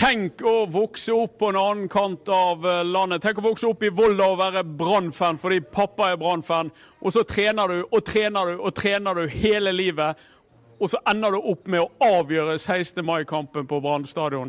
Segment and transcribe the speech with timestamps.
[0.00, 3.20] Tenk å vokse opp på en annen kant av eh, landet.
[3.20, 6.70] Tenk å vokse opp i Volda og være Brann-fan fordi pappa er Brann-fan.
[7.04, 10.16] Og så trener du og trener du og trener du hele livet.
[10.80, 13.04] Og så ender du opp med å avgjøre 16.
[13.04, 14.48] mai-kampen på Brann stadion.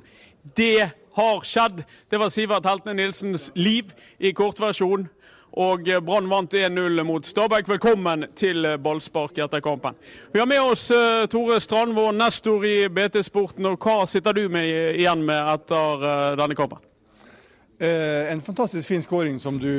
[0.56, 0.88] Det
[1.18, 1.84] har skjedd.
[2.08, 3.92] Det var Sivert Heltene Nilsens liv
[4.24, 5.10] i kortversjon
[5.60, 7.68] og Brann vant 1-0 mot Stabæk.
[7.68, 9.98] Velkommen til ballspark etter kampen.
[10.32, 13.68] Vi har med oss uh, Tore Strandvår, nestor i BT-sporten.
[13.68, 16.08] og Hva sitter du med, igjen med etter
[16.40, 16.80] denne kampen?
[17.82, 19.74] Eh, en fantastisk fin skåring som du,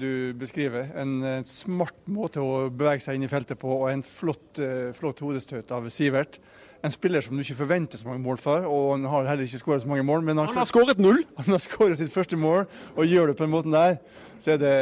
[0.00, 0.88] du beskriver.
[0.96, 4.62] En, en, smart måte å bevege seg inn i feltet på, og en flott,
[4.96, 6.40] flott hodestøt av Sivert
[6.84, 8.66] en spiller som du ikke forventer så mange mål for.
[8.68, 10.22] og Han har heller ikke skåret så mange mål.
[10.22, 11.22] Men han, han har skåret null?
[11.40, 13.96] Han har skåret sitt første mål, og gjør det på den måten der.
[14.38, 14.72] Så det,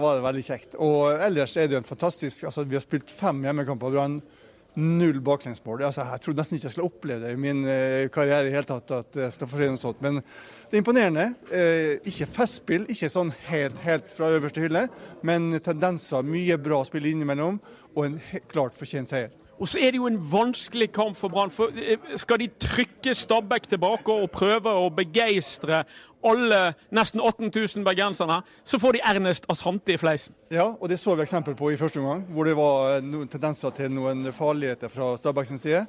[0.00, 0.74] var det veldig kjekt.
[0.82, 3.96] Og ellers er det jo en fantastisk altså Vi har spilt fem hjemmekamper.
[3.96, 4.18] har
[4.76, 5.86] null baklengsmål.
[5.88, 8.68] Altså, jeg trodde nesten ikke jeg skulle oppleve det i min eh, karriere i hele
[8.68, 8.90] tatt.
[8.92, 10.02] at jeg skal få noe sånt.
[10.04, 11.26] Men det er imponerende.
[11.48, 14.84] Eh, ikke festspill, ikke sånn helt, helt fra øverste hylle,
[15.24, 16.26] men tendenser.
[16.28, 17.56] Mye bra spill innimellom,
[17.94, 18.20] og en
[18.52, 19.32] klart fortjent seier.
[19.58, 21.50] Og så er det jo en vanskelig kamp for Brann.
[21.50, 21.72] for
[22.16, 25.84] skal de trykke Stabæk tilbake og prøve å begeistre
[26.26, 30.34] alle nesten 18 000 bergenserne, så får de Ernest Asante i fleisen.
[30.50, 33.70] Ja, og det så vi eksempel på i første omgang, hvor det var noen tendenser
[33.70, 35.86] til noen farligheter fra Stabæk sin side.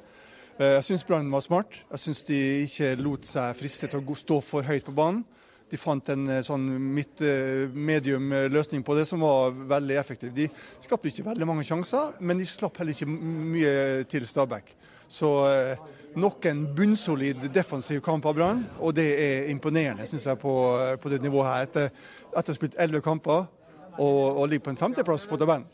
[0.58, 1.84] Eh, jeg syns Brann var smart.
[1.90, 5.24] Jeg syns de ikke lot seg friste til å stå for høyt på banen.
[5.68, 6.64] De fant en eh, sånn
[6.96, 10.32] midt eh, medium eh, løsning på det som var veldig effektiv.
[10.36, 10.48] De
[10.80, 13.74] skapte ikke veldig mange sjanser, men de slapp heller ikke mye
[14.08, 14.72] til Stabæk.
[15.08, 15.28] Så
[16.20, 20.52] nok en bunnsolid defensiv kamp av Brann, og det er imponerende synes jeg, på,
[21.00, 21.68] på det nivået her.
[21.68, 23.46] Etter, å ha spilt elleve kamper
[23.96, 25.64] og, og ligge på en femteplass på tabellen.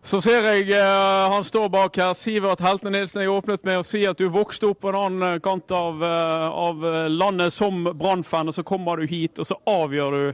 [0.00, 2.12] Så ser jeg uh, han står bak her.
[2.14, 5.26] Sivert Heltene Nilsen, jeg åpnet med å si at du vokste opp på en annen
[5.26, 9.58] eh, kant av, uh, av landet som Brann-fan, og så kommer du hit, og så
[9.66, 10.26] avgjør du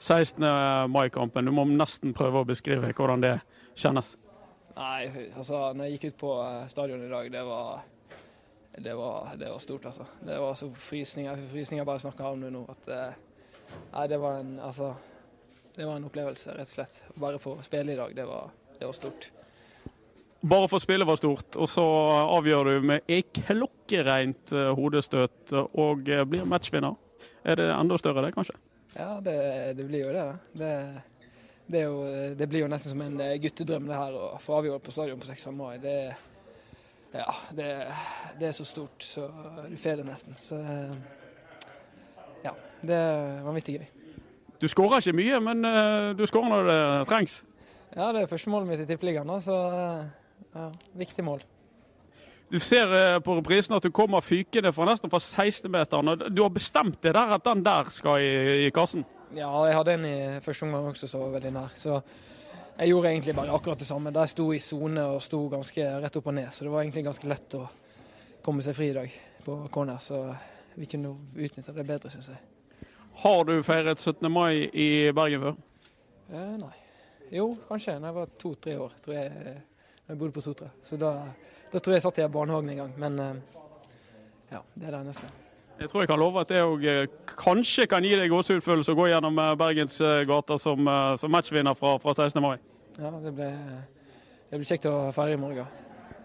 [0.00, 0.46] 16.
[0.90, 1.46] mai-kampen.
[1.46, 3.34] Du må nesten prøve å beskrive hvordan det
[3.78, 4.14] kjennes.
[4.78, 6.32] Nei, altså når jeg gikk ut på
[6.72, 7.84] stadion i dag, det var,
[8.78, 10.08] det var, det var stort, altså.
[10.24, 12.64] Det var så frysninger, frysninger bare snakker om det nå.
[12.72, 12.90] at
[13.92, 14.94] Nei, det var en, altså,
[15.76, 16.98] det var en opplevelse, rett og slett.
[17.20, 18.50] Bare for å spille i dag, det var
[18.82, 19.30] det var stort.
[20.42, 21.84] Bare for spillet var stort, og så
[22.34, 26.96] avgjør du med et klokkereint eh, hodestøt og eh, blir matchvinner.
[27.46, 28.56] Er det enda større det, kanskje?
[28.96, 29.36] Ja, det,
[29.78, 30.24] det blir jo det.
[30.58, 30.72] Det,
[31.66, 32.00] det, jo,
[32.34, 35.22] det, blir jo nesten som en eh, guttedrøm det her å få avgjøre på stadion
[35.22, 35.46] på 6.
[35.54, 35.76] mai.
[35.84, 35.94] Det,
[37.14, 37.70] ja, det,
[38.42, 39.28] er så stort, så
[39.68, 40.34] du får det nesten.
[40.42, 40.58] Så
[42.42, 43.86] ja, det er vanvittig gøy.
[44.58, 45.62] Du skårer ikke mye, men
[46.18, 46.82] du skårer når det
[47.14, 47.42] trengs?
[47.92, 50.04] Ja, det er første målet mitt i Tippeligaen, så eh,
[50.54, 51.42] ja, viktig mål.
[52.52, 56.26] Du ser eh, på reprisen at du kommer fykende fra nesten fra 16-meteren.
[56.32, 59.04] Du har bestemt deg der at den der skal i, i kassen?
[59.32, 61.72] Ja, jeg hadde en i første omgang også som var veldig nær.
[61.76, 61.98] Så
[62.78, 64.12] jeg gjorde egentlig bare akkurat det samme.
[64.12, 67.06] Der sto i sone og sto ganske rett opp og ned, så det var egentlig
[67.08, 67.66] ganske lett å
[68.44, 70.00] komme seg fri i dag på corner.
[70.00, 70.22] Så
[70.76, 72.40] vi kunne utnytta det bedre, syns jeg.
[73.22, 74.28] Har du feiret 17.
[74.32, 75.58] mai i Bergen før?
[76.32, 76.81] Eh, nei.
[77.32, 77.94] Jo, kanskje.
[77.96, 79.52] Da jeg var to-tre år, tror jeg
[80.06, 80.66] jeg bodde på Sotra.
[80.84, 81.14] Så da,
[81.72, 82.90] da tror jeg jeg satt i barnehagen en gang.
[83.00, 83.62] Men eh,
[84.52, 85.30] ja, det er det eneste.
[85.78, 87.06] Jeg tror jeg kan love at det òg eh,
[87.40, 89.96] kanskje kan gi deg gåsehudfølelse å gå gjennom eh, Bergens
[90.28, 92.42] gater som, som matchvinner fra, fra 16.
[92.44, 92.58] mai.
[93.00, 93.56] Ja, det blir,
[94.50, 95.80] det blir kjekt å feire i morgen.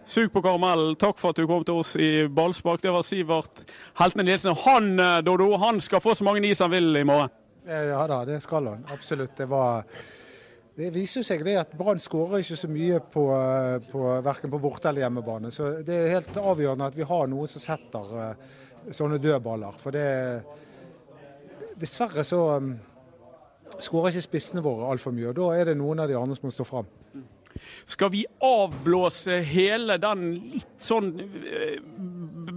[0.08, 1.00] Sug på karamellen.
[1.00, 2.84] Takk for at du kom til oss i ballspark.
[2.84, 3.64] Det var Sivert
[4.00, 4.56] Heltene Nilsen.
[4.68, 4.94] Han,
[5.24, 7.32] Dodo, han skal få så mange is han vil i morgen.
[7.68, 8.88] Ja da, det skal han.
[8.92, 9.36] Absolutt.
[9.36, 9.84] Det var
[10.78, 13.24] det viser seg det at Brann skårer ikke så mye på,
[13.90, 15.50] på verken på borte- eller hjemmebane.
[15.50, 18.60] Så det er helt avgjørende at vi har noen som setter uh,
[18.94, 19.80] sånne dødballer.
[19.82, 20.10] For det
[21.78, 22.70] Dessverre så um,
[23.82, 25.32] skårer ikke spissene våre altfor mye.
[25.32, 26.88] og Da er det noen av de andre som må stå fram.
[27.86, 31.78] Skal vi avblåse hele den litt sånn eh,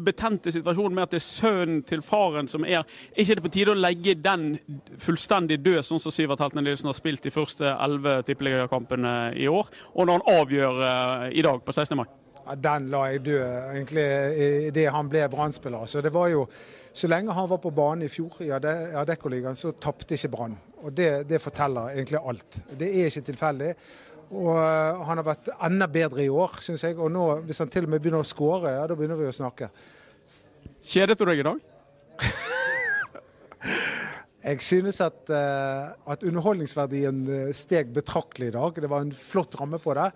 [0.00, 3.52] betente situasjonen med at det er sønnen til faren som er Er ikke det på
[3.52, 4.54] tide å legge den
[5.00, 9.68] fullstendig død, sånn som Sivert Heltene Nilsen har spilt de første elleve tippeligakampene i år,
[9.94, 11.98] og når han avgjør uh, i dag på 16.
[11.98, 12.06] mai?
[12.60, 13.38] Den la jeg dø
[13.74, 14.06] egentlig
[14.70, 15.84] idet han ble Brann-spiller.
[15.86, 16.46] Så det var jo
[16.92, 20.56] så lenge han var på banen i fjor i Adeccoligaen, så tapte ikke Brann.
[20.80, 22.62] Og det, det, forteller egentlig alt.
[22.78, 23.74] Det er ikke tilfeldig.
[24.30, 26.98] Og eh, han har vært enda bedre i år, syns jeg.
[27.00, 29.34] Og nå, hvis han til og med begynner å skåre, ja, da begynner vi å
[29.34, 29.70] snakke.
[30.86, 31.58] Kjedet du deg i dag?
[34.40, 38.78] Jeg synes at, uh, at, underholdningsverdien eh, steg betraktelig i dag.
[38.80, 40.06] Det var en flott ramme på det.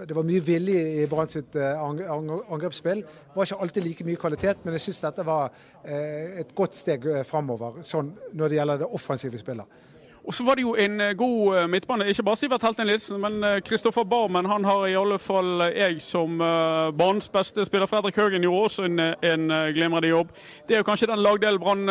[0.00, 3.04] Det var mye vilje i Brann sitt angrepsspill.
[3.06, 5.54] Det var ikke alltid like mye kvalitet, men jeg synes dette var
[5.86, 9.78] et godt steg framover sånn, når det gjelder det offensive spillet.
[10.28, 12.08] Og så var det jo en eh, god eh, midtbane.
[12.08, 16.02] Ikke bare Sivert Helten Nilsen, men Kristoffer eh, Barmen han har i alle fall jeg
[16.04, 16.36] som
[16.98, 17.88] banens beste spiller.
[17.88, 20.28] Fredrik Høgen gjorde også en, en glimrende jobb.
[20.68, 21.88] Det er jo kanskje den lagdelen Brann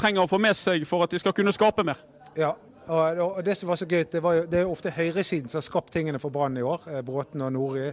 [0.00, 2.00] trenger å få med seg for at de skal kunne skape mer.
[2.38, 2.54] Ja,
[2.88, 5.58] og det som var så gøy, det, var jo, det er jo ofte høyresiden som
[5.58, 6.86] har skapt tingene for Brann i år.
[7.04, 7.88] Bråten og Nori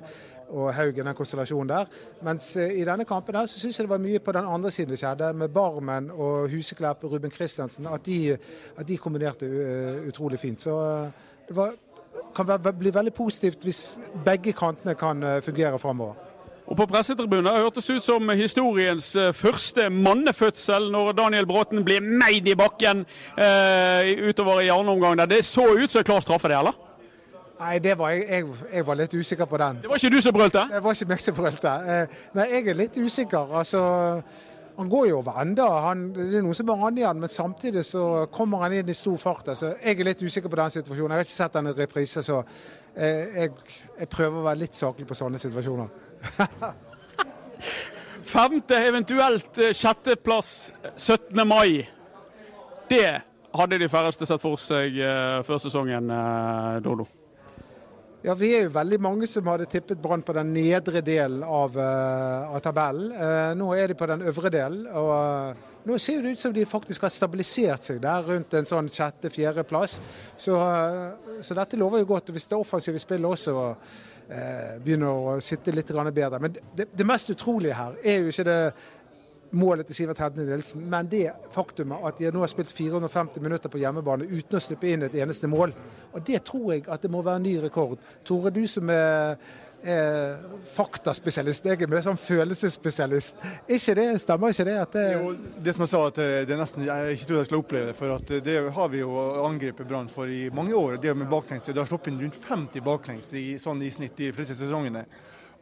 [0.50, 1.90] og Haugen, den konstellasjonen der.
[2.24, 4.94] Mens i denne kampen her så syns jeg det var mye på den andre siden
[4.94, 7.90] det skjedde, med Barmen og Huseklepp og Ruben Kristiansen.
[7.92, 8.38] At de,
[8.78, 9.50] at de kombinerte
[10.08, 10.62] utrolig fint.
[10.62, 10.78] Så
[11.48, 11.74] det var,
[12.36, 13.84] kan bli veldig positivt hvis
[14.26, 16.35] begge kantene kan fungere framover.
[16.66, 22.48] Og På pressetribunen hørtes ut som historiens eh, første mannefødsel når Daniel Bråten blir meid
[22.50, 23.04] i bakken
[23.38, 25.20] eh, utover i andre omgang.
[25.30, 26.74] Det så ut som klar straffe, det, eller?
[27.60, 29.78] Nei, det var jeg, jeg, var litt usikker på den.
[29.84, 30.66] Det var ikke du som brølte?
[30.74, 31.76] Det var ikke meg som brølte.
[31.94, 33.54] Eh, nei, jeg er litt usikker.
[33.62, 33.84] Altså,
[34.76, 35.68] han går jo over enda.
[36.18, 38.98] Det er noen som bare an i han, men samtidig så kommer han inn i
[38.98, 39.54] stor fart.
[39.54, 41.14] Altså, jeg er litt usikker på den situasjonen.
[41.14, 43.54] Jeg har ikke sett den i reprise, så eh, jeg,
[44.02, 46.05] jeg prøver å være litt saklig på sånne situasjoner.
[48.36, 51.48] Femte, eventuelt eh, sjetteplass 17.
[51.48, 51.90] mai.
[52.90, 53.22] Det
[53.56, 57.06] hadde de færreste sett for seg uh, før sesongen, uh, Dodo.
[58.26, 61.78] Ja, Vi er jo veldig mange som hadde tippet Brann på den nedre delen av,
[61.78, 63.14] uh, av tabellen.
[63.58, 64.88] nå er de på den øvre delen.
[64.92, 65.56] og
[65.86, 70.00] Nå ser det ut som de faktisk har stabilisert seg der rundt en sånn sjette-fjerdeplass.
[70.34, 70.58] Så,
[71.46, 72.32] så dette lover jo godt.
[72.34, 76.40] Hvis det offensive spillet også eh, begynner å sitte litt bedre.
[76.40, 78.60] Men det, det, mest utrolige her er jo ikke det
[79.56, 83.72] målet til Sivert Hedne Nilsen, men det faktumet at de nå har spilt 450 minutter
[83.72, 85.74] på hjemmebane uten å slippe inn et eneste mål.
[86.14, 88.02] Og Det tror jeg at det må være en ny rekord.
[88.26, 89.38] Tore, du som er
[89.86, 90.42] eh,
[90.74, 93.38] faktaspesialist, jeg er mer sånn følelsesspesialist.
[93.72, 94.76] Ikke det, Stemmer ikke det?
[94.96, 95.32] det, jo,
[95.64, 97.96] det som jeg sa, at det er nesten jeg ikke trodde jeg skulle oppleve det.
[98.00, 99.14] For at det har vi jo
[99.46, 100.98] angrepet Brann for i mange år.
[101.02, 101.70] Det med baklengs.
[101.70, 105.06] Det har sluppet inn rundt 50 baklengs i, sånn i snitt de fleste sesongene.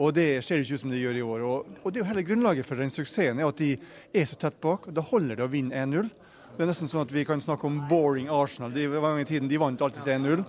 [0.01, 1.45] Og det ser ikke ut som de gjør i år.
[1.45, 4.39] Og, og det er jo hele grunnlaget for den suksessen er at de er så
[4.39, 4.89] tett bak.
[4.89, 6.09] Da holder det å vinne 1-0.
[6.53, 8.73] Det er nesten sånn at vi kan snakke om boring Arsenal.
[8.73, 10.43] De, var i tiden, de vant alltid 1-0.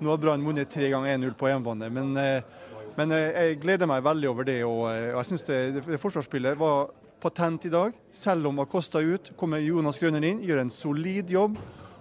[0.00, 1.90] Nå har Brann vunnet tre ganger 1-0 på hjemmebane.
[1.92, 2.44] Men eh,
[2.96, 4.62] men eh, jeg gleder meg veldig over det.
[4.66, 6.90] og eh, jeg synes det, det forsvarsspillet var
[7.20, 7.92] patent i dag.
[8.12, 11.60] Selv om Acosta ut, kommer Jonas Grønner inn, gjør en solid jobb.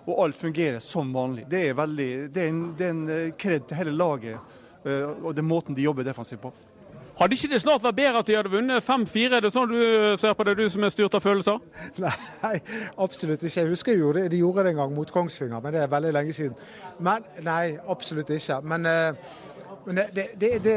[0.09, 1.45] Og alt fungerer som vanlig.
[1.49, 5.33] Det er, veldig, det er en, det er en eh, kred til hele laget og
[5.35, 6.53] den måten de jobber defensivt på.
[7.19, 9.33] Hadde ikke det snart vært bedre at de hadde vunnet 5-4?
[9.35, 9.81] Er det sånn du
[10.21, 11.57] ser på det, du som er styrt av følelser?
[12.45, 12.53] Nei,
[12.95, 13.57] absolutt ikke.
[13.57, 16.35] Jeg husker jo de gjorde det en gang mot Kongsvinger, men det er veldig lenge
[16.37, 16.55] siden.
[17.03, 18.61] Men Nei, absolutt ikke.
[18.71, 19.35] Men uh,
[19.85, 20.75] men det, det, det,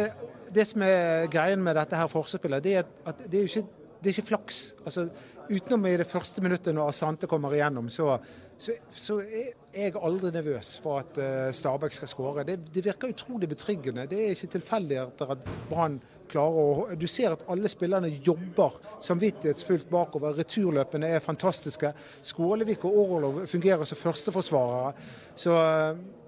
[0.55, 3.67] det, som er greien med dette her forspillet, det er at det er ikke,
[4.03, 4.63] det er ikke flaks.
[4.85, 5.09] Altså,
[5.51, 8.17] utenom i det første minuttet når Asante kommer igjennom, så,
[8.59, 12.47] så, så er jeg aldri nervøs for at uh, Stabæk skal skåre.
[12.47, 14.07] Det, virker utrolig betryggende.
[14.11, 16.01] Det er ikke tilfeldigheter at Brann
[16.33, 20.37] klarer å Du ser at alle spillerne jobber samvittighetsfullt bakover.
[20.39, 21.93] Returløpene er fantastiske.
[22.25, 24.95] Skålevik og Orlov fungerer som førsteforsvarere.
[25.37, 26.22] Så uh,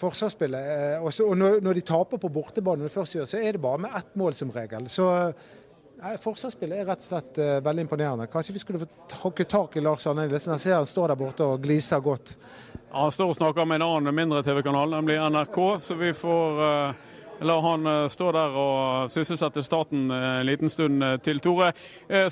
[0.00, 0.60] forsvarsspillet.
[0.60, 4.14] Eh, også, og når, når, de taper på bortebane, så er det bare med ett
[4.14, 4.88] mål som regel.
[4.92, 5.08] Så
[6.02, 8.28] nei, Forsvarsspillet er rett og slett uh, veldig imponerende.
[8.32, 10.56] Kanskje vi skulle få hakket tak i Lars Arne Nilsen.
[10.56, 12.36] Jeg ser han står der borte og gliser godt.
[12.90, 15.60] Ja, han står og snakker med en annen mindre TV-kanal, nemlig NRK.
[15.82, 17.14] Så vi får uh,
[17.46, 21.40] la han stå der og sysselsette staten en liten stund til.
[21.44, 21.68] Tore,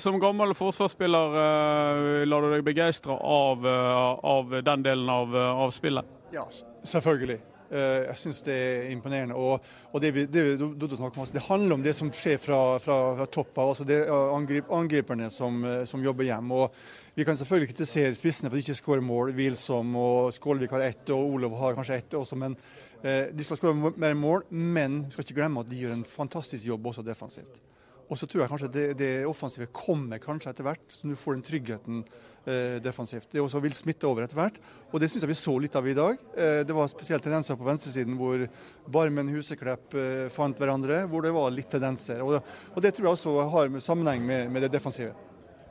[0.01, 6.09] som gammel forsvarsspiller, lar du deg begeistre av, av, den delen av, av spillet?
[6.33, 6.47] Ja,
[6.81, 7.37] selvfølgelig.
[7.71, 9.35] Eh, jeg syns det er imponerende.
[9.35, 13.27] Og, og det, vi, det, om, det, handler om det som skjer fra, fra, fra
[13.31, 13.71] topp av.
[13.73, 16.51] Altså det er angrip, angriperne som, eh, som, jobber hjem.
[16.53, 19.33] Og vi kan selvfølgelig kritisere spissene for at de ikke skårer mål.
[19.37, 22.37] Wilsom og Skålvik har ett, og Olav har kanskje ett også.
[22.39, 22.57] men
[23.03, 26.09] eh, De skal skåre mer mål, men vi skal ikke glemme at de gjør en
[26.09, 27.61] fantastisk jobb også defensivt.
[28.05, 31.37] Og så tror jeg kanskje det, det offensive kommer kanskje etter hvert, så du får
[31.37, 32.01] den tryggheten
[32.45, 33.31] eh, defensivt.
[33.31, 34.59] Det også vil smitte over etter hvert,
[34.91, 36.19] og det syns jeg vi så litt av i dag.
[36.37, 38.45] Eh, det var spesielt tendenser på venstresiden hvor
[38.93, 42.21] Barmen Huseklepp eh, fant hverandre, hvor det var litt tendenser.
[42.25, 42.37] Og,
[42.73, 45.15] og det tror jeg også har sammenheng med, med, det defensive.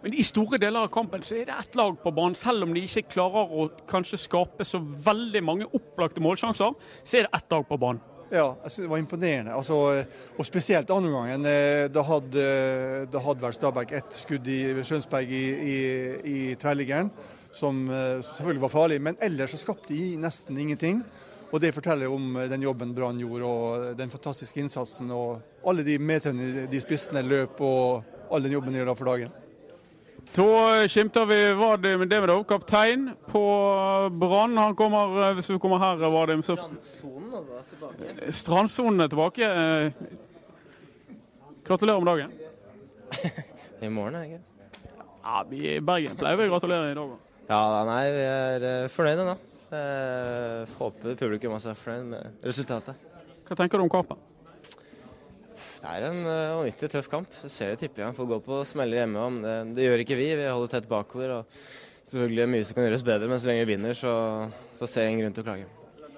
[0.03, 2.35] Men I store deler av kampen så er det ett lag på banen.
[2.37, 7.29] Selv om de ikke klarer å kanskje skape så veldig mange opplagte målsjanser, så er
[7.29, 8.03] det ett lag på banen.
[8.33, 9.53] Ja, det var imponerende.
[9.55, 9.77] Altså,
[10.39, 11.47] og spesielt andre gangen.
[11.47, 15.77] eh, Da hadde, da hadde vel Stabæk ett skudd i Skjønsberg i, i,
[16.25, 17.11] i tverrliggeren,
[17.53, 19.01] som, eh, som selvfølgelig var farlig.
[19.01, 21.05] Men ellers så skapte de nesten ingenting.
[21.53, 25.11] Og Det forteller om den jobben Brann gjorde, og den fantastiske innsatsen.
[25.15, 28.03] Og alle de medtrennene de spissene løp, og
[28.33, 29.31] all den jobben de gjør da for dagen.
[30.33, 33.43] Da skimter vi Vadim Demidov, kaptein på
[34.11, 34.57] Brann.
[34.57, 38.33] Han kommer, eh, hvis vi kommer her, Vadim så Strandsonen, altså, tilbake.
[38.33, 39.45] Strandsonen er tilbake.
[39.45, 39.93] Eh,
[41.65, 42.33] Gratulerer med dagen.
[43.83, 44.43] I morgen, er det ikke?
[45.25, 47.19] Ja, vi I Bergen pleier vi å gratulere i dag òg.
[47.49, 49.37] Ja, nei, vi er eh, fornøyde nå.
[49.75, 52.95] Jeg håper publikum også er fornøyd med resultatet.
[53.49, 54.21] Hva tenker du om kampen?
[55.85, 57.29] Det er en uh, vanvittig tøff kamp.
[57.43, 59.21] Du ser det tippeligaen får gå på smeller hjemme.
[59.21, 60.29] om det, det gjør ikke vi.
[60.41, 61.35] Vi holder tett bakover.
[61.37, 64.15] og Selvfølgelig mye som kan gjøres bedre, men så lenge vi vinner, så,
[64.79, 65.69] så ser jeg ingen grunn til å klage.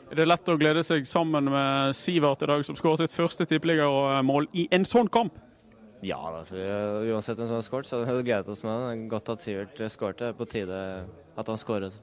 [0.06, 3.46] Er det lett å glede seg sammen med Sivert i dag, som skårer sitt første
[3.50, 5.34] tippeligamål i en sånn kamp?
[6.04, 6.58] Ja, altså,
[7.10, 9.08] uansett hvem som har skåret, så hadde vi gledet oss med det.
[9.10, 10.30] Godt at Sivert skårte.
[10.38, 10.78] På tide
[11.34, 11.98] at han skåret.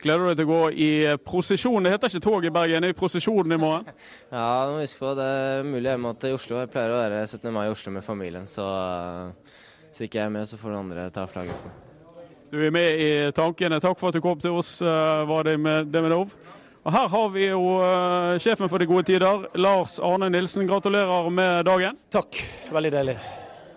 [0.00, 0.90] Gleder du deg til å gå i
[1.26, 1.84] prosesjon?
[1.84, 3.90] Det heter ikke tog i Bergen, det er i prosesjon i morgen.
[4.30, 6.60] Ja, du må huske på det er mulig hjemme til i Oslo.
[6.62, 7.50] Jeg pleier å være 17.
[7.54, 8.66] mai i Oslo med familien, så
[9.90, 11.86] hvis ikke jeg er med, så får noen andre ta flagget for meg.
[12.50, 13.78] Du er med i tankene.
[13.82, 16.32] Takk for at du kom til oss, uh, Vadim Demidov.
[16.80, 20.66] Og her har vi jo uh, sjefen for De gode tider, Lars Arne Nilsen.
[20.66, 22.00] Gratulerer med dagen.
[22.10, 22.40] Takk.
[22.72, 23.16] Veldig deilig.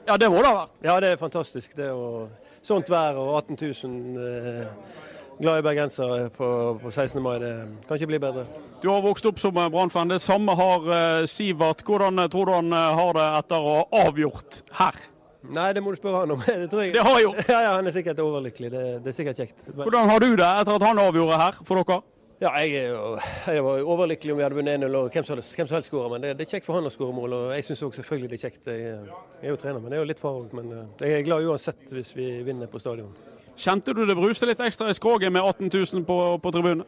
[0.07, 0.79] Ja, det må det ha vært.
[0.83, 1.75] Ja, det er fantastisk.
[1.77, 2.27] Det å,
[2.65, 6.49] sånt vær og 18 000 eh, glade bergensere på,
[6.81, 7.21] på 16.
[7.23, 7.53] mai, det
[7.87, 8.45] kan ikke bli bedre.
[8.83, 10.11] Du har vokst opp som Brann-fan.
[10.11, 11.85] Det samme har uh, Sivert.
[11.87, 15.03] Hvordan tror du han har det etter å ha avgjort her?
[15.51, 16.41] Nei, det må du spørre han om.
[16.63, 16.93] Det tror jeg.
[16.95, 17.43] Det har jeg gjort.
[17.51, 18.71] Ja, ja, Han er sikkert overlykkelig.
[18.71, 19.65] Det, det er sikkert kjekt.
[19.75, 21.99] Hvordan har du det etter at han avgjorde her for dere?
[22.43, 25.37] Ja, jeg, er jo, jeg var overlykkelig om vi hadde vunnet 1-0 og hvem som
[25.39, 26.09] helst, skårer.
[26.11, 28.31] Men det, det, er kjekt for han å skåre mål, og jeg syns òg selvfølgelig
[28.31, 28.65] det er kjekt.
[28.67, 30.55] Jeg, jeg, er jo trener, men det er jo litt forhånd.
[30.57, 33.13] Men eh, jeg er glad uansett hvis vi vinner på stadion.
[33.57, 36.85] Kjente du det bruste litt ekstra i skroget med 18 000 på, på tribunen?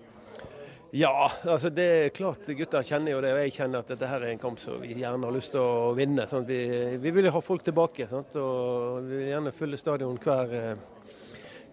[0.95, 3.33] Ja, altså det er klart gutta kjenner jo det.
[3.35, 5.59] Og jeg kjenner at dette her er en kamp som vi gjerne har lyst til
[5.59, 6.23] å vinne.
[6.29, 6.59] Sånn vi,
[7.03, 8.07] vi, vil ha folk tilbake.
[8.07, 8.37] Sant?
[8.39, 11.11] Og vi vil gjerne fylle stadion hver, eh,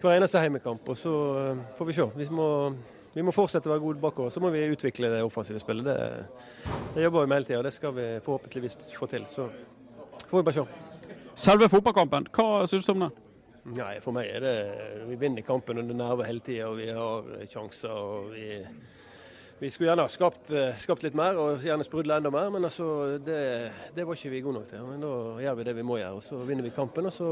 [0.01, 0.91] hver eneste heimekamp.
[0.91, 2.09] Og så eh, får vi se.
[2.19, 2.49] Vi må,
[3.15, 4.33] vi må fortsette å være gode bakover.
[4.33, 5.87] Så må vi utvikle det offensive spillet.
[5.87, 9.29] Det, det jobber vi med hele tida, og det skal vi forhåpentligvis få til.
[9.31, 9.47] Så
[10.27, 10.67] får vi bare se.
[11.47, 13.22] Selve fotballkampen, hva syns du om den?
[13.63, 14.57] Nei, For meg er det
[15.07, 17.89] Vi vinner kampen under nerver hele tida, og vi har sjanser.
[17.93, 18.59] og vi
[19.63, 20.49] vi skulle gjerne ha skapt,
[20.81, 23.37] skapt, litt mer og gjerne sprudla enda mer, men altså, det,
[23.95, 24.81] det, var ikke vi gode nok til.
[24.83, 27.29] Men da gjør vi det vi må gjøre, og så vinner vi kampen, og så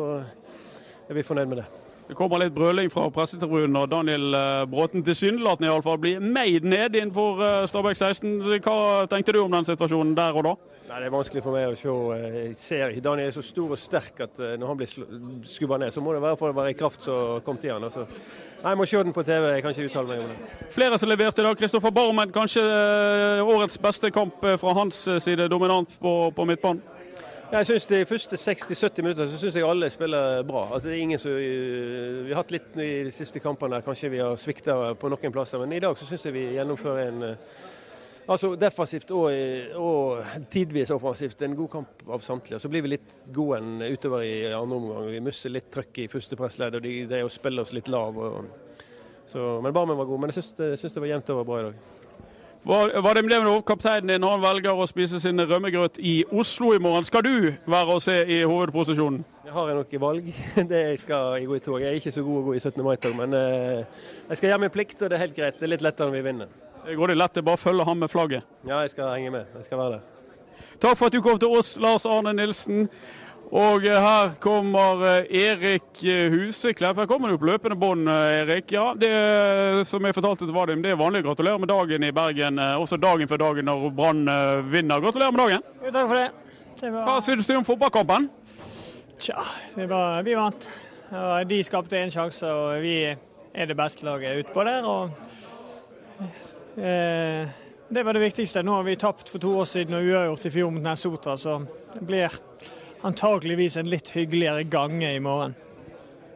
[1.10, 1.66] er vi fornøyd med det.
[2.12, 4.34] Det kommer litt brøling fra pressetribunen, og Daniel
[4.68, 7.39] Bråten tilsynelatende iallfall blir meid ned innenfor
[7.72, 8.34] Stabæk 16.
[8.65, 10.51] Hva tenkte du om den situasjonen der og da?
[10.89, 11.94] Nei, Det er vanskelig for meg å se.
[12.25, 14.91] Jeg ser Daniel er så stor og sterk at når han blir
[15.48, 17.88] skubba ned, så må det være for å være i kraft som kom til han.
[17.88, 18.03] Altså.
[18.03, 20.68] Nei, Jeg må se den på TV, jeg kan ikke uttale meg om det.
[20.75, 21.56] Flere som leverte i dag.
[21.63, 22.65] Kristoffer Barmen, kanskje
[23.39, 26.84] årets beste kamp fra hans side, dominant på, på midtbanen?
[27.51, 30.62] Jeg synes De første 60-70 minutter så synes jeg alle spiller bra.
[30.74, 34.22] Altså, det er ingen som, vi har hatt litt i de siste kampene kanskje vi
[34.24, 37.36] har svikta på noen plasser, men i dag så synes jeg vi gjennomfører en
[38.31, 39.27] altså defensivt og,
[39.75, 42.62] og tidvis offensivt en god kamp av samtlige.
[42.63, 45.12] Så blir vi litt gode enn utover i andre omgang.
[45.12, 48.15] Vi mister litt trøkk i første pressledd, og de de å spille oss litt lav.
[48.15, 48.79] Og,
[49.27, 50.24] så, men Barmen var god.
[50.24, 52.00] Men jeg synes, det, det var jevnt over bra i dag.
[52.65, 57.03] Vadim med kapteinen din, han velger å spise sin rømmegrøt i Oslo i morgen.
[57.03, 59.24] Skal du være å se i hovedposisjonen?
[59.41, 60.27] Det har jeg nok i valg.
[60.70, 61.80] Det jeg skal jeg gå i tog.
[61.82, 62.84] Jeg er ikke så god å gå i 17.
[62.86, 65.58] mai-tog, men uh, jeg skal gjøre min plikt, og det er helt greit.
[65.58, 66.53] Det er litt lettere når vi vinner.
[66.86, 68.53] Det går det lett, det er bare å følge ham med flagget.
[68.62, 69.58] Ja, jeg skal henge med.
[69.58, 70.06] Jeg skal være der.
[70.82, 72.86] Takk for at du kom til oss, Lars Arne Nilsen.
[73.51, 76.00] Og her kommer Erik
[76.31, 77.01] Huseklepp.
[77.01, 78.72] Her kommer du på løpende bånd, Erik.
[78.72, 79.12] Ja, det
[79.89, 82.62] som jeg fortalte til Vadim, det er vanlig å gratulere med dagen i Bergen.
[82.79, 84.24] Også dagen før dagen når Brann
[84.72, 85.03] vinner.
[85.03, 85.65] Gratulerer med dagen.
[85.84, 86.29] Jo, takk for det.
[86.79, 87.10] det var...
[87.10, 88.29] Hva syns du om fotballkampen?
[89.20, 89.43] Tja,
[89.75, 90.24] var...
[90.24, 90.70] vi vant.
[91.51, 92.96] De skapte én sjanse, og vi
[93.53, 94.86] er det beste laget utpå der.
[94.88, 95.10] og
[96.77, 97.50] eh,
[97.89, 98.63] Det var det viktigste.
[98.63, 101.60] Nå har vi tapt for to år siden og uavgjort i fjor mot Nessotra, så
[101.93, 102.39] det blir
[103.08, 105.55] antageligvis en litt hyggeligere gange i morgen.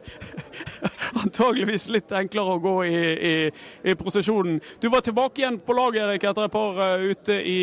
[1.24, 2.98] antageligvis litt enklere å gå i,
[3.30, 3.34] i,
[3.82, 4.60] i, prosesjonen.
[4.80, 7.58] Du var tilbake igjen på laget Erik, etter et par uh, ute i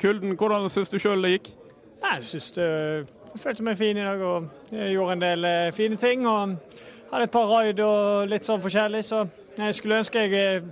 [0.00, 0.36] kulden.
[0.40, 1.52] Hvordan syns du sjøl det gikk?
[2.02, 6.26] Jeg syns jeg følte meg fin i dag og gjorde en del fine ting.
[6.28, 6.56] og
[7.12, 9.26] Hadde et par raid og litt sånn forskjellig, så
[9.58, 10.62] jeg skulle ønske jeg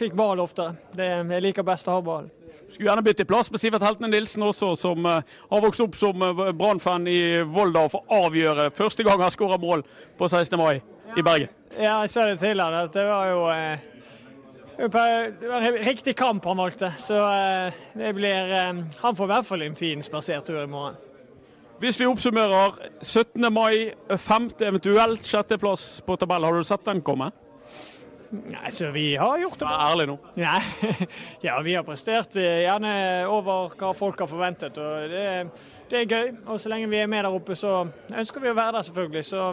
[0.00, 0.78] fikk ball oftere.
[0.96, 2.30] Det, jeg liker best å ha ball.
[2.72, 6.24] Skulle gjerne bytte plass med Sivert Heltene Nilsen også, som uh, har vokst opp som
[6.24, 9.84] uh, Brann-fan i Volda og får avgjøre første gang han skårer mål
[10.18, 10.56] på 16.
[10.58, 10.80] mai
[11.16, 11.48] i Bergen.
[11.76, 13.88] Ja, jeg sa det til han at det var jo eh,
[14.82, 16.92] det var en riktig kamp han valgte.
[16.98, 20.96] Så eh, det blir eh, Han får i hvert fall en fin spasertur i morgen.
[21.82, 23.52] Hvis vi oppsummerer 17.
[23.52, 27.32] mai, femte, eventuelt sjetteplass på tabellen, har du sett den komme?
[28.32, 29.66] Nei, så vi har gjort det.
[29.68, 30.14] Vær ærlig nå.
[30.40, 30.60] Nei.
[31.46, 32.92] Ja, vi har prestert eh, gjerne
[33.28, 34.78] over hva folk har forventet.
[34.80, 35.26] og det,
[35.90, 36.30] det, er gøy.
[36.46, 39.24] Og så lenge vi er med der oppe, så ønsker vi å være der, selvfølgelig.
[39.28, 39.50] Så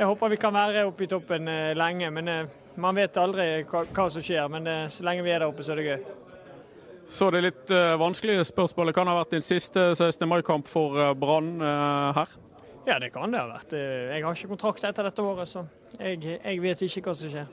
[0.00, 2.10] jeg håper vi kan være oppe i toppen eh, lenge.
[2.10, 2.50] Men eh,
[2.82, 4.50] man vet aldri hva, hva som skjer.
[4.50, 6.10] Men så lenge vi er der oppe, så er det gøy.
[7.06, 8.94] Så det litt uh, vanskelige spørsmålet.
[8.98, 10.26] Kan ha vært din siste 16.
[10.30, 12.36] mai-kamp for Brann her?
[12.86, 13.74] Ja, det kan det ha vært.
[13.78, 15.66] Jeg har ikke kontrakt etter dette året, så
[16.00, 17.50] jeg, jeg vet ikke hva som skjer.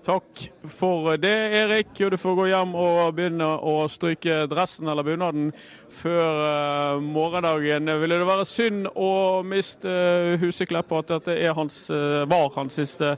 [0.00, 1.88] Takk for det, Erik.
[1.92, 5.50] Du får gå hjem og begynne å stryke dressen eller bunaden
[5.92, 7.90] før uh, morgendagen.
[8.00, 9.10] Ville det være synd å
[9.44, 13.12] miste uh, Huseklepp og at dette hans, uh, var hans siste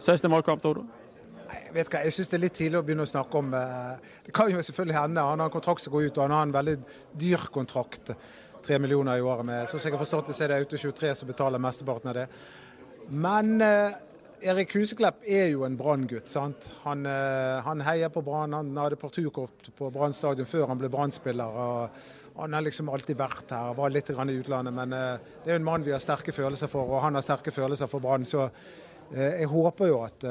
[0.00, 0.26] 16.
[0.32, 0.66] mai-kamp?
[1.54, 4.32] Jeg vet hva, jeg syns det er litt tidlig å begynne å snakke om Det
[4.34, 5.26] kan jo selvfølgelig hende.
[5.28, 6.74] Han har en kontrakt som går ut, og han har en veldig
[7.20, 8.10] dyr kontrakt.
[8.64, 9.68] Tre millioner i året med.
[9.68, 12.18] Sånn som jeg har forstått det, så er det Auto 23 som betaler mesteparten av
[12.18, 12.26] det.
[13.12, 13.54] Men
[14.44, 16.28] Erik Huseklepp er jo en Brann-gutt.
[16.84, 18.52] Han, eh, han, heier på Brann.
[18.52, 21.56] Han hadde parturkort på Brann stadion før han ble Brann-spiller.
[22.36, 24.74] Han har liksom alltid vært her, var litt i utlandet.
[24.76, 27.24] Men eh, det er jo en mann vi har sterke følelser for, og han har
[27.24, 28.28] sterke følelser for Brann.
[28.28, 30.28] Så eh, jeg håper jo at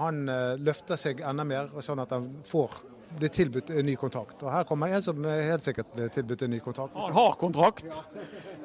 [0.00, 0.24] han
[0.64, 2.80] løfter seg enda mer, sånn at han får
[3.18, 4.42] blir tilbudt en ny kontrakt.
[4.42, 6.96] Og her kommer en som helt sikkert blir tilbudt en ny kontrakt.
[6.98, 7.98] Han har kontrakt.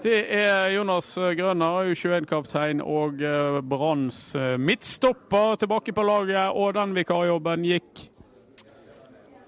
[0.04, 6.56] Det er Jonas Grønner, U21-kaptein og eh, Branns eh, midtstopper tilbake på laget.
[6.56, 8.06] Og den vikarjobben gikk?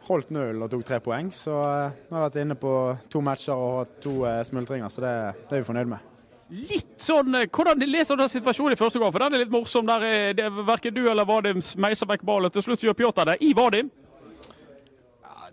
[0.10, 1.32] Holdt null og tok tre poeng.
[1.36, 2.78] Så eh, nå har jeg vært inne på
[3.12, 4.16] to matcher og hatt to
[4.50, 5.18] smultringer, så det,
[5.48, 6.08] det er vi fornøyd med.
[6.52, 9.12] Litt sånn, Hvordan leser du den situasjonen i første gang?
[9.16, 9.88] For den er litt morsom.
[9.88, 12.52] der er det, Verken du eller Vadim meiser vekk ballen.
[12.52, 13.88] Til slutt gjør Pjotr det i Vadim.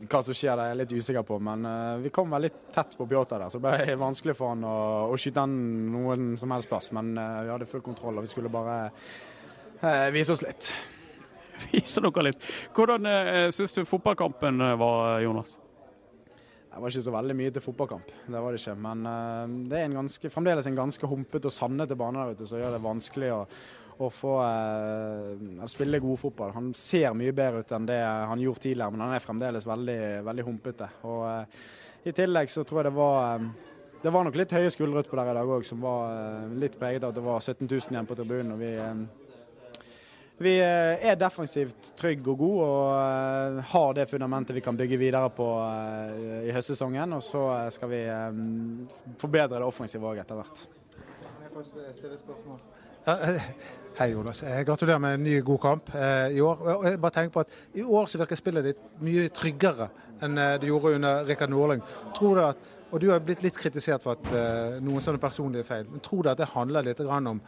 [0.06, 1.38] Hva som skjer, det er jeg litt usikker på.
[1.42, 4.54] Men uh, vi kom vel litt tett på Bjota der, så det ble vanskelig for
[4.54, 4.76] han å,
[5.10, 6.92] å skyte den noen som helst plass.
[6.96, 8.78] Men uh, vi hadde full kontroll, og vi skulle bare
[9.82, 10.72] uh, vise oss litt.
[11.72, 12.50] Vise dere litt.
[12.76, 15.58] Hvordan uh, syns du fotballkampen var, Jonas?
[16.68, 18.76] Det var ikke så veldig mye til fotballkamp, det var det ikke.
[18.84, 19.04] Men
[19.70, 22.76] det er en ganske, fremdeles en ganske humpete og sandete bane der ute, som gjør
[22.76, 23.42] det vanskelig å
[23.98, 26.52] å få uh, spille god fotball.
[26.54, 30.02] Han ser mye bedre ut enn det han gjorde tidligere, men han er fremdeles veldig,
[30.28, 30.90] veldig humpete.
[31.08, 31.64] Og uh,
[32.06, 33.48] I tillegg så tror jeg det var
[33.98, 37.02] det var nok litt høye skuldre utpå der i dag òg, som var litt preget
[37.02, 38.52] av at det var 17 000 igjen på tribunen.
[38.54, 38.70] og vi
[40.38, 45.30] vi eh, er defensivt trygge og gode og har det fundamentet vi kan bygge videre
[45.34, 45.48] på
[46.46, 47.16] i høstsesongen.
[47.18, 48.02] Og så skal vi
[49.18, 50.66] forbedre det offensive òg etter hvert.
[53.98, 54.44] Hei, Jonas.
[54.66, 56.60] Gratulerer med en ny, god kamp eh, i år.
[56.84, 59.88] Jeg bare tenker på at I år så virker spillet ditt mye tryggere
[60.22, 61.82] enn eh, det gjorde under Rikard Norling.
[62.14, 65.66] Tror du at, og Du har blitt litt kritisert for at eh, noen sånne personlige
[65.66, 65.88] feil.
[65.90, 67.40] men Tror du at det handler litt om,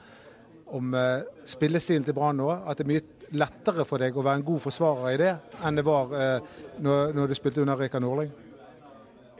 [0.77, 2.51] om eh, spillestilen til Brann nå?
[2.51, 5.33] At det er mye lettere for deg å være en god forsvarer i det
[5.67, 8.31] enn det var eh, når, når, du spilte under Rikard Norling?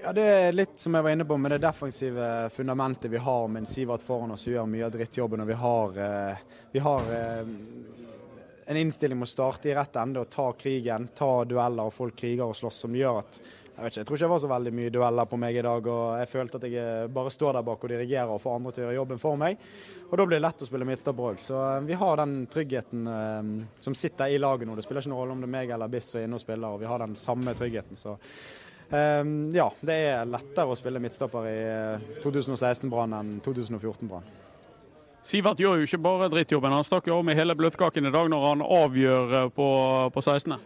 [0.01, 3.49] Ja, Det er litt som jeg var inne på med det defensive fundamentet vi har
[3.53, 5.43] med Sivert foran oss, som gjør mye av drittjobben.
[5.45, 7.11] og Vi har, eh, vi har
[8.67, 12.17] en innstilling med å starte i rett ende og ta krigen, ta dueller og folk
[12.17, 13.41] kriger og slåss, som gjør at
[13.81, 15.65] jeg, vet ikke, jeg tror ikke det var så veldig mye dueller på meg i
[15.65, 15.87] dag.
[15.89, 18.73] og Jeg følte at jeg eh, bare står der bak og dirigerer og får andre
[18.77, 19.69] til å gjøre jobben for meg.
[20.11, 21.41] Og Da blir det lett å spille midtstopper òg.
[21.41, 24.77] Så vi har den tryggheten eh, som sitter i laget nå.
[24.77, 26.45] Det spiller ikke noen rolle om det er meg eller Biss som er inne og
[26.45, 27.97] spiller, og vi har den samme tryggheten.
[27.97, 28.19] Så
[28.91, 31.59] Um, ja, det er lettere å spille midtstopper i
[32.25, 34.25] 2016-Brann eh, enn 2014-Brann.
[35.23, 38.31] Sivert gjør jo ikke bare drittjobben, han stakk jo av med hele bløtkaken i dag
[38.33, 39.69] når han avgjør eh, på,
[40.11, 40.57] på 16.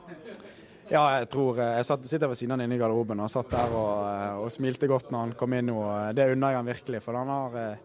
[0.91, 3.55] Ja, jeg tror eh, Jeg satt, sitter ved siden av inne i garderoben og satt
[3.55, 5.73] der og, og, smilte godt når han kom inn.
[5.73, 7.03] og Det unner jeg han virkelig.
[7.05, 7.81] for han har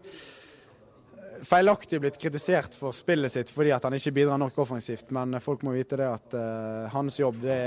[1.46, 5.10] feilaktig blitt kritisert for spillet sitt fordi at han ikke bidrar nok offensivt.
[5.16, 7.58] Men folk må vite det at uh, hans jobb det,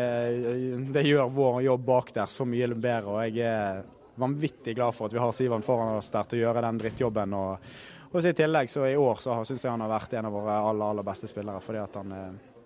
[0.94, 3.18] det, gjør vår jobb bak der så mye bedre.
[3.18, 3.84] Og jeg er
[4.22, 7.38] vanvittig glad for at vi har Sivan foran oss der til å gjøre den drittjobben.
[7.38, 7.70] Og,
[8.12, 10.58] og I tillegg så i år så syns jeg han har vært en av våre
[10.70, 11.64] aller, aller beste spillere.
[11.64, 12.18] fordi at han,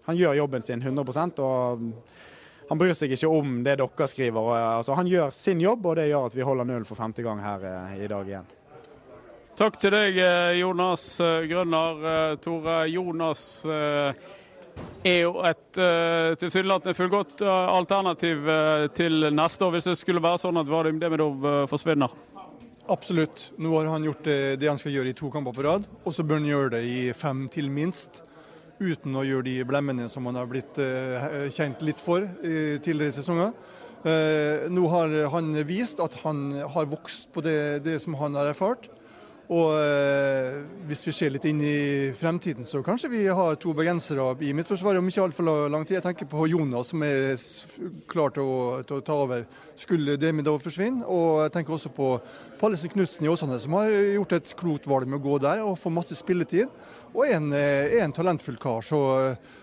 [0.10, 1.88] han gjør jobben sin 100% og
[2.68, 4.40] han bryr seg ikke om det dere skriver.
[4.42, 7.26] Og, altså, han gjør sin jobb, og det gjør at vi holder null for femte
[7.26, 8.54] gang her eh, i dag igjen.
[9.58, 12.04] Takk til deg, eh, Jonas eh, Grønner.
[12.06, 15.80] Eh, Tore Jonas er jo et
[16.38, 18.46] tilsynelatende fullgodt alternativ
[18.94, 22.14] til neste år, hvis det skulle være sånn at Vadim Demidov forsvinner.
[22.86, 23.48] Absolutt.
[23.58, 26.14] Nå har han gjort det, det, han skal gjøre i to kamper på rad, og
[26.14, 28.22] så bør han gjøre det i fem til minst.
[28.78, 30.78] Uten å gjøre de blemmene som han har blitt
[31.54, 33.56] kjent litt for i tidligere sesonger.
[34.70, 38.86] nå har han vist at han har vokst på det, det som han har erfart.
[39.48, 40.58] Og eh,
[40.90, 45.00] hvis vi ser litt inn i fremtiden, så kanskje vi har to bergensere i Midtforsvaret
[45.00, 46.02] om ikke altfor lang tid.
[46.02, 47.40] Jeg tenker på Jonas, som er
[48.12, 49.46] klar til å, til å ta over
[49.80, 51.08] skulle Demidov forsvinne.
[51.08, 52.10] Og jeg tenker også på
[52.60, 55.80] Pallesen Knutsen i Åsane, som har gjort et klokt valg med å gå der og
[55.80, 56.68] få masse spilletid.
[57.14, 58.84] Og er en, er en talentfull kar.
[58.84, 59.00] Så,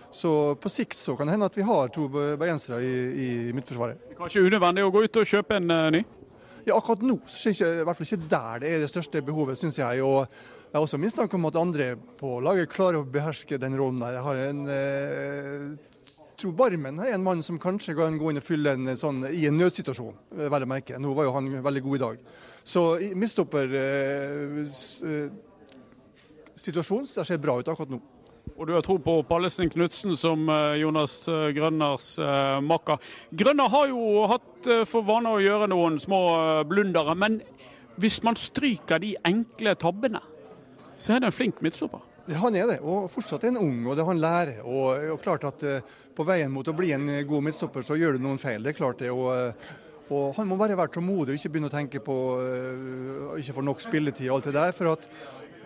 [0.09, 4.17] så, på sikt så kan det hende at vi har to bergensere i, i Midtforsvaret.
[4.17, 6.07] Kanskje unødvendig å gå ut og kjøpe en uh, ny?
[6.65, 9.21] Ja, akkurat nå så er ikke, i hvert fall ikke der det er det største
[9.25, 10.01] behovet, syns jeg.
[10.01, 14.01] Og jeg har også mistanke om at andre på laget klarer å beherske den rollen
[14.01, 14.17] der.
[14.17, 15.91] Jeg har en eh,
[16.37, 19.45] tror Barmen er en mann som kanskje kan gå inn og fylle en sånn i
[19.49, 20.99] en nødsituasjon, eh, vel å merke.
[20.99, 22.25] Nå var jo han veldig god i dag.
[22.63, 22.83] Så
[23.15, 24.59] midtstopper eh,
[25.11, 25.29] eh,
[26.55, 28.01] situasjonen ser bra ut akkurat nå.
[28.55, 33.01] Og du har tro på Pallesen Knutsen som eh, Jonas eh, Grønners eh, makker.
[33.35, 36.19] Grønner har jo hatt for vane å gjøre noen små
[36.65, 37.39] blundere, men
[38.01, 40.21] hvis man stryker de enkle tabbene,
[40.97, 42.01] så er det en flink midtstopper.
[42.41, 44.63] Han er det, og fortsatt er han ung, og det han lærer.
[44.65, 45.65] Og, og klart at
[46.17, 48.63] På veien mot å bli en god midtstopper, så gjør du noen feil.
[48.63, 49.11] det er klart det.
[49.13, 49.53] og
[50.13, 53.63] og Han må bare være tålmodig og ikke begynne å tenke på uh, ikke få
[53.65, 54.73] nok spilletid og alt det der.
[54.77, 55.07] For at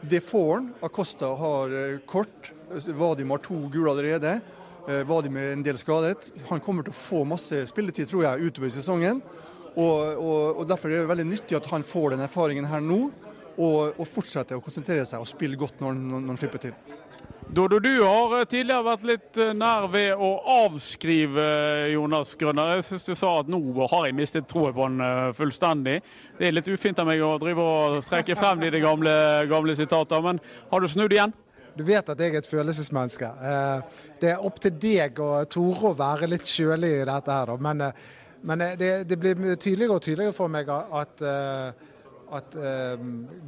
[0.02, 0.72] det får han.
[0.86, 2.52] Acosta har uh, kort,
[2.88, 4.40] Vadim har to gule allerede.
[4.90, 6.32] Eh, Vadim er en del skadet.
[6.50, 9.20] Han kommer til å få masse spilletid tror jeg, utover sesongen.
[9.76, 13.04] Og, og, og Derfor er det veldig nyttig at han får den erfaringen her nå,
[13.60, 16.99] og, og fortsetter å konsentrere seg og spille godt når, når, når han slipper til.
[17.50, 20.30] Dodo, du har eh, tidligere vært litt eh, nær ved å
[20.66, 21.48] avskrive
[21.96, 22.76] Jonas Grønner.
[22.78, 23.60] Jeg syns du sa at nå
[23.90, 26.00] har jeg mistet troen på han fullstendig.
[26.38, 29.14] Det er litt ufint av meg å drive og trekke frem de gamle,
[29.50, 31.34] gamle sitater, men har du snudd igjen?
[31.80, 33.28] Du vet at jeg er et følelsesmenneske.
[33.50, 37.54] Eh, det er opp til deg å tore å være litt kjølig i dette her,
[37.62, 38.10] men, eh,
[38.50, 41.24] men eh, det, det, blir tydeligere og tydeligere for meg at,
[42.38, 42.56] at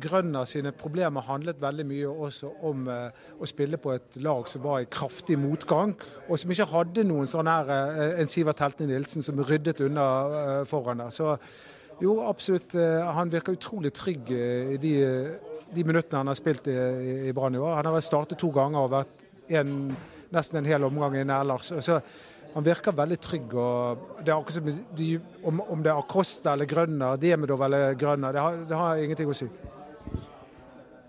[0.01, 4.81] Grønner sine problemer handlet veldig mye også om å spille på et lag som var
[4.81, 5.93] i kraftig motgang,
[6.27, 7.69] og som ikke hadde noen sånn her
[8.17, 10.07] en Sivert Heltne Nilsen som ryddet unna
[10.69, 11.13] foran der.
[11.13, 11.35] Så
[12.01, 12.73] jo, absolutt.
[13.17, 14.95] Han virker utrolig trygg i de
[15.71, 16.77] de minuttene han har spilt i,
[17.29, 17.77] i Brann i år.
[17.79, 19.25] Han har startet to ganger og vært
[19.61, 19.75] en,
[20.33, 21.71] nesten en hel omgang inne ellers.
[21.83, 21.99] Så
[22.53, 23.53] han virker veldig trygg.
[23.53, 25.11] og det er akkurat som de,
[25.43, 29.29] om, om, det er Acosta eller Grønner, Diemedov eller Grønner, det har, det har ingenting
[29.31, 29.47] å si.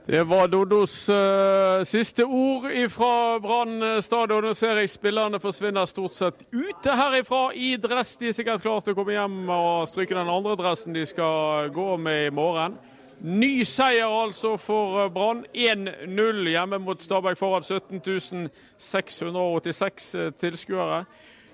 [0.02, 4.42] Det var Dodos uh, siste ord fra Brann stadion.
[4.42, 8.16] Nå ser jeg spillerne forsvinner stort sett ute herifra i dress.
[8.18, 11.70] De er sikkert klare til å komme hjem og stryke den andre dressen de skal
[11.70, 12.74] gå med i morgen.
[13.22, 15.44] Ny seier altså for eh, Brann.
[15.55, 21.05] 1-0 hjemme mot Stabæk foran 17 686 eh, tilskuere.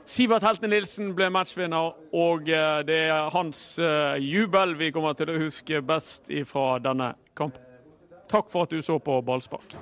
[0.09, 3.61] Sivert Helten Nilsen ble matchvinner, og eh, det er hans
[4.25, 7.61] jubel vi kommer til å huske best fra denne kampen.
[8.29, 9.77] Takk for at du så på Ballspark.